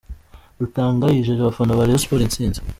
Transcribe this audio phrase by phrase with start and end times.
[0.59, 2.59] Rutanga yijeje abafana ba Rayon Sports intsinzi.